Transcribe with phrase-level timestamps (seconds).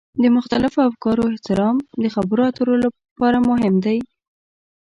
[0.21, 3.99] د مختلفو افکارو احترام د خبرو اترو لپاره مهم دی.